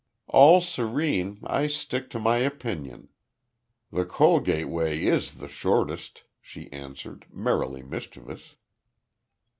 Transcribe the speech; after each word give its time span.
"All 0.25 0.61
serene, 0.61 1.39
I 1.43 1.67
still 1.67 1.79
stick 1.99 2.09
to 2.09 2.17
my 2.19 2.37
opinion. 2.37 3.09
The 3.91 4.03
Cholgate 4.03 4.67
way 4.67 5.03
is 5.05 5.35
the 5.35 5.47
shortest," 5.47 6.23
she 6.41 6.71
answered, 6.71 7.27
merrily 7.31 7.83
mischievous. 7.83 8.55